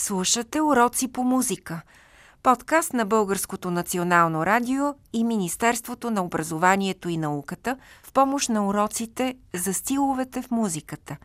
Слушате 0.00 0.60
уроци 0.60 1.08
по 1.12 1.24
музика. 1.24 1.80
Подкаст 2.42 2.92
на 2.92 3.06
Българското 3.06 3.70
национално 3.70 4.46
радио 4.46 4.84
и 5.12 5.24
Министерството 5.24 6.10
на 6.10 6.24
образованието 6.24 7.08
и 7.08 7.16
науката 7.16 7.76
в 8.02 8.12
помощ 8.12 8.48
на 8.48 8.66
уроците 8.66 9.34
за 9.54 9.74
стиловете 9.74 10.42
в 10.42 10.50
музиката. 10.50 11.16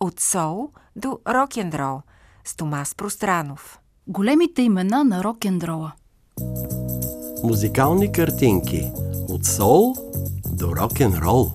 От 0.00 0.20
сол 0.20 0.70
до 0.96 1.18
рок-н-рол 1.28 2.00
с 2.44 2.56
Томас 2.56 2.94
Пространов. 2.94 3.78
Големите 4.06 4.62
имена 4.62 5.04
на 5.04 5.24
рок-н-рола. 5.24 5.92
Музикални 7.44 8.12
картинки 8.12 8.90
от 9.28 9.44
сол 9.44 9.94
до 10.52 10.76
рок-н-рол. 10.76 11.50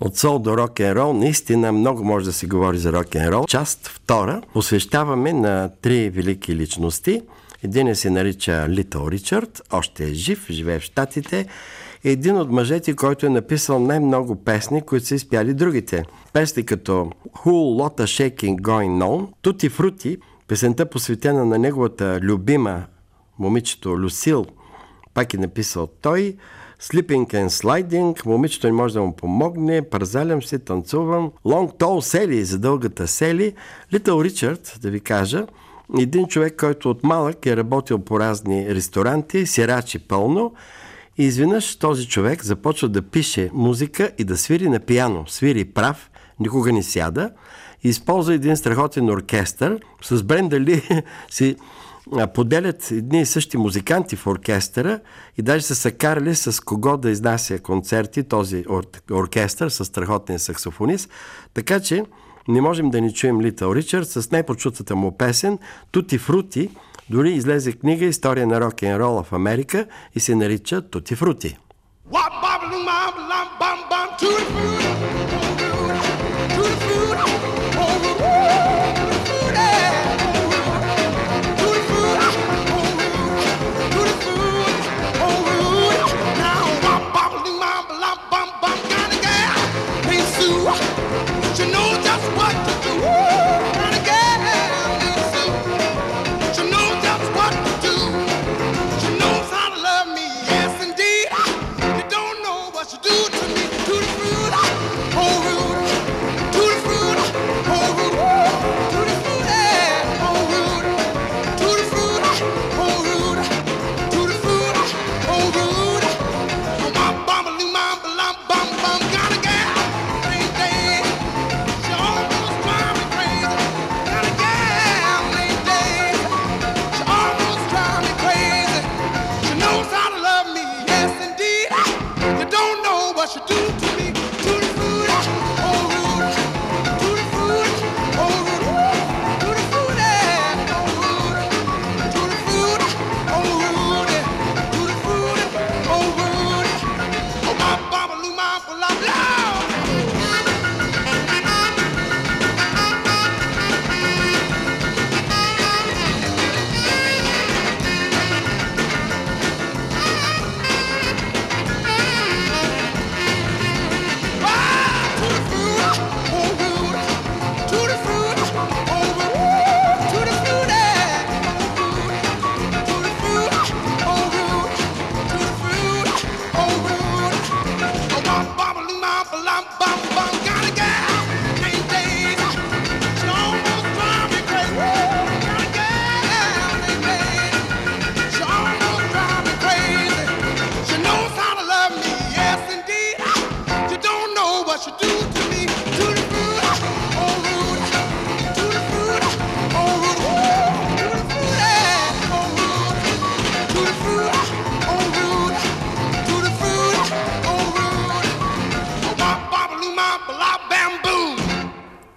От 0.00 0.16
сол 0.16 0.38
до 0.38 0.56
рок-н-рол, 0.56 1.12
наистина 1.12 1.72
много 1.72 2.04
може 2.04 2.24
да 2.24 2.32
се 2.32 2.46
говори 2.46 2.78
за 2.78 2.92
рок-н-рол. 2.92 3.46
Част 3.46 3.88
втора 3.88 4.42
посвещаваме 4.52 5.32
на 5.32 5.70
три 5.82 6.10
велики 6.10 6.56
личности. 6.56 7.22
Един 7.62 7.96
се 7.96 8.10
нарича 8.10 8.66
Литъл 8.68 9.08
Ричард, 9.08 9.62
още 9.72 10.04
е 10.04 10.14
жив, 10.14 10.46
живее 10.50 10.78
в 10.78 10.82
Штатите. 10.82 11.46
Един 12.04 12.36
от 12.36 12.50
мъжете, 12.50 12.96
който 12.96 13.26
е 13.26 13.28
написал 13.28 13.78
най-много 13.78 14.44
песни, 14.44 14.82
които 14.82 15.06
са 15.06 15.14
изпяли 15.14 15.54
другите. 15.54 16.04
Песни 16.32 16.66
като 16.66 17.10
Whole 17.36 17.80
Lotta 17.80 18.02
Shaking 18.02 18.60
Going 18.60 19.02
On, 19.02 19.28
Tutti 19.42 19.70
Frutti, 19.70 20.20
песента 20.48 20.86
посветена 20.86 21.44
на 21.44 21.58
неговата 21.58 22.18
любима 22.22 22.84
момичето 23.38 23.98
Люсил, 23.98 24.46
пак 25.14 25.34
е 25.34 25.38
написал 25.38 25.86
той, 25.86 26.36
Sleeping 26.80 27.26
and 27.26 27.48
Sliding, 27.48 28.26
момичето 28.26 28.66
не 28.66 28.72
може 28.72 28.94
да 28.94 29.02
му 29.02 29.16
помогне, 29.16 29.82
парзалям 29.82 30.42
се, 30.42 30.58
танцувам. 30.58 31.32
Long 31.44 31.78
Tall 31.78 32.00
Сели, 32.00 32.44
за 32.44 32.58
дългата 32.58 33.08
Сели. 33.08 33.54
Little 33.92 34.24
Ричард, 34.24 34.78
да 34.82 34.90
ви 34.90 35.00
кажа, 35.00 35.46
един 35.98 36.26
човек, 36.26 36.56
който 36.60 36.90
от 36.90 37.04
малък 37.04 37.46
е 37.46 37.56
работил 37.56 37.98
по 37.98 38.20
разни 38.20 38.74
ресторанти, 38.74 39.46
сирачи 39.46 39.98
пълно. 39.98 40.52
И 41.18 41.24
изведнъж 41.24 41.76
този 41.76 42.08
човек 42.08 42.44
започва 42.44 42.88
да 42.88 43.02
пише 43.02 43.50
музика 43.52 44.10
и 44.18 44.24
да 44.24 44.36
свири 44.36 44.68
на 44.68 44.80
пияно. 44.80 45.24
Свири 45.26 45.64
прав, 45.64 46.10
никога 46.40 46.72
не 46.72 46.82
сяда. 46.82 47.30
И 47.84 47.88
използва 47.88 48.34
един 48.34 48.56
страхотен 48.56 49.10
оркестър. 49.10 49.80
С 50.02 50.22
Бренда 50.22 50.60
Ли 50.60 51.04
си 51.30 51.56
поделят 52.34 52.90
едни 52.90 53.20
и 53.20 53.26
същи 53.26 53.56
музиканти 53.56 54.16
в 54.16 54.26
оркестъра 54.26 55.00
и 55.38 55.42
даже 55.42 55.64
са 55.64 55.74
се 55.74 55.90
карали 55.90 56.34
с 56.34 56.64
кого 56.64 56.96
да 56.96 57.10
изнася 57.10 57.58
концерти, 57.58 58.22
този 58.22 58.64
оркестър 59.10 59.68
с 59.68 59.84
страхотен 59.84 60.38
саксофонист. 60.38 61.10
Така 61.54 61.80
че 61.80 62.04
не 62.48 62.60
можем 62.60 62.90
да 62.90 63.00
ни 63.00 63.14
чуем 63.14 63.40
Литъл 63.40 63.74
Ричард 63.74 64.08
с 64.08 64.30
най-почутата 64.30 64.96
му 64.96 65.18
песен 65.18 65.58
Тути 65.92 66.18
Фрути. 66.18 66.70
Дори 67.10 67.30
излезе 67.32 67.72
книга 67.72 68.04
История 68.04 68.46
на 68.46 68.60
рок 68.60 68.82
н 68.82 68.98
рола 68.98 69.22
в 69.22 69.32
Америка 69.32 69.86
и 70.14 70.20
се 70.20 70.34
нарича 70.34 70.82
Тути 70.82 71.14
Фрути. 71.14 71.58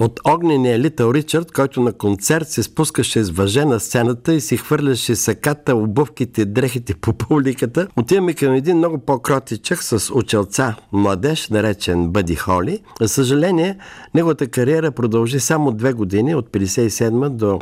От 0.00 0.20
огнения 0.28 0.78
Литъл 0.78 1.12
Ричард, 1.12 1.52
който 1.52 1.80
на 1.80 1.92
концерт 1.92 2.48
се 2.48 2.62
спускаше 2.62 3.24
с 3.24 3.30
въже 3.30 3.64
на 3.64 3.80
сцената 3.80 4.34
и 4.34 4.40
си 4.40 4.56
хвърляше 4.56 5.16
саката, 5.16 5.76
обувките, 5.76 6.44
дрехите 6.44 6.94
по 6.94 7.12
публиката. 7.12 7.88
Отиваме 7.96 8.34
към 8.34 8.52
един 8.52 8.76
много 8.76 8.98
по-кротичък 8.98 9.82
с 9.82 10.14
учелца 10.14 10.76
младеж, 10.92 11.48
наречен 11.48 12.08
Бъди 12.08 12.34
Холи. 12.34 12.78
За 13.00 13.08
съжаление, 13.08 13.78
неговата 14.14 14.48
кариера 14.48 14.90
продължи 14.90 15.40
само 15.40 15.72
две 15.72 15.92
години, 15.92 16.34
от 16.34 16.50
57 16.50 17.28
до 17.28 17.60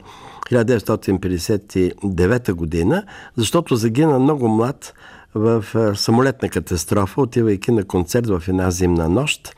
1959 0.51 2.53
година, 2.53 3.03
защото 3.37 3.77
загина 3.77 4.19
много 4.19 4.49
млад 4.49 4.95
в 5.35 5.65
самолетна 5.97 6.49
катастрофа, 6.49 7.21
отивайки 7.21 7.73
на 7.73 7.85
концерт 7.85 8.27
в 8.27 8.43
една 8.49 8.71
зимна 8.71 9.09
нощ. 9.09 9.55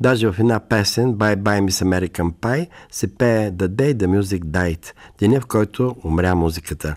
Даже 0.00 0.32
в 0.32 0.38
една 0.38 0.60
песен 0.60 1.14
Bye 1.14 1.36
Bye 1.36 1.60
Miss 1.60 1.84
American 1.84 2.32
Pie 2.32 2.68
се 2.90 3.14
пее 3.14 3.50
The 3.50 3.68
Day 3.68 3.94
the 3.94 4.20
Music 4.20 4.40
Died, 4.40 4.86
деня 5.18 5.40
в 5.40 5.46
който 5.46 5.96
умря 6.04 6.34
музиката. 6.34 6.96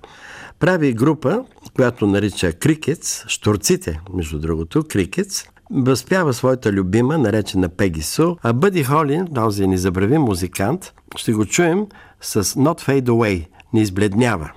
Прави 0.60 0.94
група, 0.94 1.46
която 1.76 2.08
нарича 2.08 2.52
Crickets, 2.52 3.28
штурците, 3.28 4.00
между 4.14 4.40
другото, 4.40 4.84
Crickets, 4.84 5.48
възпява 5.72 6.34
своята 6.34 6.72
любима, 6.72 7.18
наречена 7.18 7.70
Пеги 7.70 8.02
Су, 8.02 8.36
а 8.44 8.54
Бъди 8.54 8.84
Холин, 8.84 9.28
този 9.36 9.68
незабравим 9.68 10.22
музикант, 10.22 10.94
ще 11.16 11.34
го 11.34 11.46
чуем 11.46 11.86
с 12.22 12.44
Not 12.44 12.82
Fade 12.88 13.08
Away, 13.08 13.48
не 13.74 13.82
избледнява. 13.82 14.52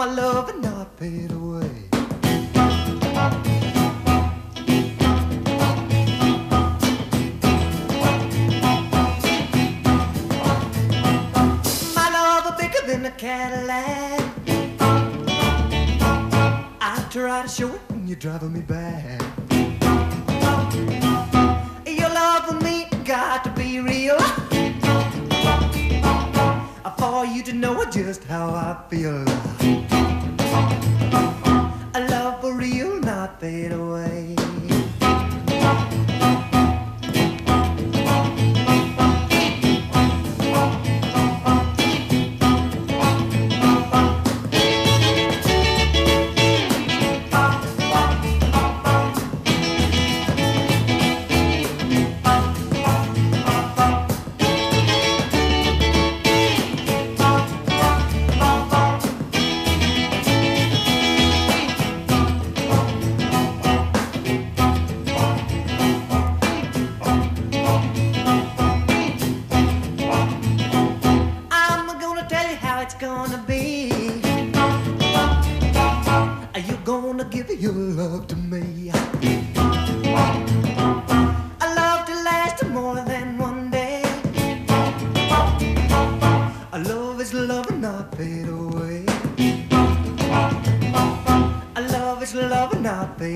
my 0.00 0.06
love 0.06 0.48
and 0.48 0.62
not 0.62 0.96
paid 0.96 1.30
away. 1.30 1.70
My 11.94 12.08
love 12.14 12.46
is 12.46 12.62
bigger 12.62 12.86
than 12.86 13.04
a 13.04 13.10
Cadillac. 13.10 14.22
I 16.80 17.06
try 17.10 17.42
to 17.42 17.48
show 17.48 17.68
it 17.68 17.80
and 17.90 18.08
you're 18.08 18.16
driving 18.16 18.54
me 18.54 18.60
back. 18.60 19.19
You 27.40 27.52
to 27.52 27.52
know 27.54 27.84
just 27.86 28.24
how 28.24 28.50
I 28.50 28.76
feel. 28.90 29.24
A 31.94 32.06
love 32.10 32.40
for 32.42 32.54
real, 32.54 33.00
not 33.00 33.40
fade 33.40 33.72
away. 33.72 34.36
И 93.22 93.26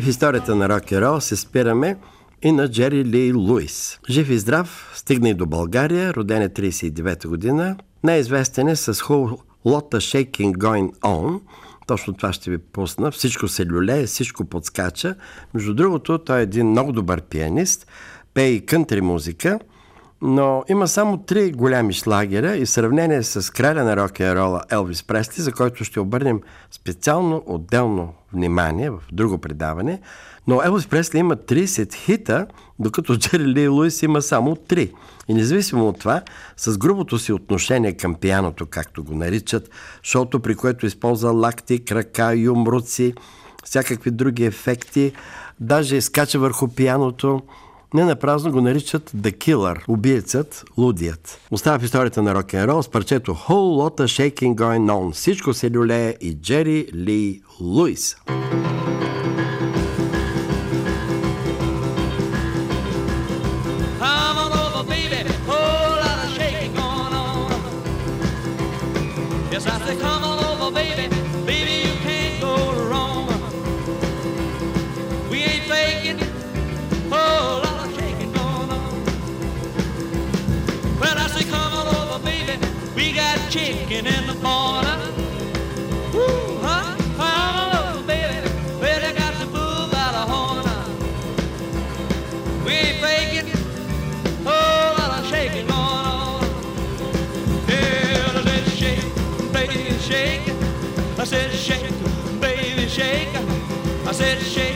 в 0.00 0.08
историята 0.08 0.54
на 0.54 0.68
рок 0.68 0.92
рол 0.92 1.20
се 1.20 1.36
спираме 1.36 1.96
и 2.42 2.52
на 2.52 2.70
Джери 2.70 3.04
Ли 3.04 3.32
Луис. 3.32 4.00
Жив 4.10 4.30
и 4.30 4.38
здрав, 4.38 4.92
стигна 4.94 5.28
и 5.28 5.34
до 5.34 5.46
България, 5.46 6.14
роден 6.14 6.42
е 6.42 6.48
39 6.48 7.26
година. 7.26 7.76
Най-известен 8.04 8.68
е 8.68 8.76
с 8.76 8.94
Whole 8.94 9.38
Lotta 9.66 9.96
Shaking 9.96 10.52
Going 10.52 11.00
On. 11.00 11.40
Точно 11.86 12.12
това 12.12 12.32
ще 12.32 12.50
ви 12.50 12.58
пусна. 12.58 13.10
Всичко 13.10 13.48
се 13.48 13.66
люлее, 13.66 14.06
всичко 14.06 14.44
подскача. 14.44 15.14
Между 15.54 15.74
другото, 15.74 16.18
той 16.18 16.38
е 16.38 16.42
един 16.42 16.66
много 16.66 16.92
добър 16.92 17.20
пианист, 17.20 17.86
пее 18.34 18.50
и 18.50 18.66
кънтри 18.66 19.00
музика– 19.00 19.58
но 20.22 20.64
има 20.68 20.88
само 20.88 21.18
три 21.18 21.52
голями 21.52 21.92
шлагера 21.92 22.56
и 22.56 22.64
в 22.64 22.70
сравнение 22.70 23.22
с 23.22 23.52
краля 23.52 23.84
на 23.84 23.96
рок 23.96 24.20
н 24.20 24.34
рола 24.34 24.62
Елвис 24.70 25.02
Пресли, 25.02 25.42
за 25.42 25.52
който 25.52 25.84
ще 25.84 26.00
обърнем 26.00 26.40
специално 26.70 27.42
отделно 27.46 28.14
внимание 28.32 28.90
в 28.90 29.00
друго 29.12 29.38
предаване. 29.38 30.00
Но 30.46 30.62
Елвис 30.62 30.86
Пресли 30.86 31.18
има 31.18 31.36
30 31.36 31.94
хита, 31.94 32.46
докато 32.78 33.16
Джери 33.16 33.46
Ли 33.46 33.68
Луис 33.68 34.02
има 34.02 34.22
само 34.22 34.56
3. 34.56 34.92
И 35.28 35.34
независимо 35.34 35.88
от 35.88 35.98
това, 35.98 36.22
с 36.56 36.78
грубото 36.78 37.18
си 37.18 37.32
отношение 37.32 37.96
към 37.96 38.14
пияното, 38.14 38.66
както 38.66 39.04
го 39.04 39.14
наричат, 39.14 39.70
шоуто 40.02 40.40
при 40.40 40.54
което 40.54 40.86
използва 40.86 41.30
лакти, 41.30 41.84
крака, 41.84 42.34
юмруци, 42.36 43.14
всякакви 43.64 44.10
други 44.10 44.44
ефекти, 44.44 45.12
даже 45.60 45.96
изкача 45.96 46.38
върху 46.38 46.68
пияното, 46.68 47.42
не 47.94 48.04
на 48.04 48.16
празно 48.16 48.52
го 48.52 48.60
наричат 48.60 49.10
The 49.10 49.36
Killer, 49.36 49.82
убиецът, 49.88 50.64
лудият. 50.78 51.40
Остава 51.50 51.78
в 51.78 51.84
историята 51.84 52.22
на 52.22 52.34
рок 52.34 52.52
н 52.52 52.66
рол 52.66 52.82
с 52.82 52.88
парчето 52.88 53.34
Whole 53.34 53.50
Lotta 53.50 54.02
Shaking 54.02 54.54
Going 54.54 54.92
On. 54.92 55.12
Всичко 55.12 55.54
се 55.54 55.70
люлее 55.70 56.16
и 56.20 56.34
Джери 56.34 56.86
Ли 56.94 57.42
Луис. 57.60 58.16
Yes, 69.54 69.66
I 69.66 69.78
say 69.86 69.96
come 70.00 70.21
chicken 83.52 84.06
in 84.06 84.26
the 84.26 84.32
corner. 84.40 84.96
Woo, 86.14 86.58
huh? 86.62 86.96
Come 87.18 87.98
on, 87.98 88.06
baby. 88.06 88.48
Got 89.18 89.34
the 89.40 89.44
bull 89.44 89.88
by 89.92 90.08
the 90.16 90.24
horn. 90.32 90.64
We 92.64 92.72
ain't 92.72 92.98
faking. 93.04 93.52
Oh, 94.46 95.28
shaking 95.28 95.66
going 95.66 96.06
on. 96.16 96.44
Yeah, 97.68 98.38
I 98.38 98.42
said 98.42 98.68
shake, 98.80 99.52
baby, 99.52 99.98
shake. 99.98 100.48
I 101.18 101.24
said 101.24 101.52
shake, 101.52 102.40
baby, 102.40 102.88
shake. 102.88 103.36
I 104.06 104.12
said 104.12 104.40
shake 104.40 104.71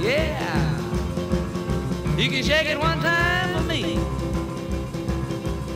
Yeah. 0.00 0.78
You 2.18 2.28
can 2.28 2.42
shake 2.44 2.66
it 2.66 2.78
one 2.78 3.00
time 3.00 3.56
for 3.56 3.62
me. 3.62 3.94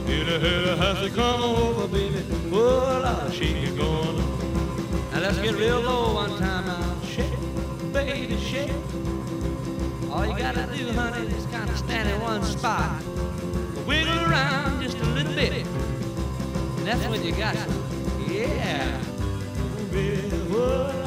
Get 0.07 0.29
a 0.29 0.39
head 0.39 0.79
has 0.79 1.01
to 1.01 1.11
come 1.11 1.43
over, 1.43 1.89
baby. 1.89 2.23
Oh, 2.53 3.01
Lord, 3.03 3.33
shake 3.33 3.57
it 3.57 3.77
going. 3.79 4.17
Now 5.13 5.21
let's 5.21 5.39
get 5.39 5.55
real 5.55 5.81
low 5.81 6.15
one 6.15 6.39
time 6.39 6.67
now. 6.67 7.01
Shake, 7.05 7.33
baby, 7.93 8.37
shake. 8.39 8.71
All 10.11 10.27
you 10.27 10.37
gotta 10.37 10.67
do, 10.77 10.93
honey, 10.93 11.27
is 11.29 11.47
kind 11.47 11.71
of 11.71 11.79
stand 11.79 12.11
in 12.11 12.21
one 12.21 12.43
spot. 12.43 13.03
Wiggle 13.87 14.25
around 14.25 14.83
just 14.83 14.99
a 14.99 15.07
little 15.07 15.35
bit. 15.35 15.67
And 16.77 16.87
that's 16.87 17.07
when 17.07 17.25
you 17.25 17.33
got 17.33 17.57
it. 17.57 17.69
Yeah. 18.29 19.01
Baby, 19.91 20.31
oh, 20.51 21.04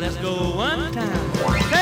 let's 0.00 0.16
go 0.16 0.56
one 0.56 0.90
time. 0.92 1.79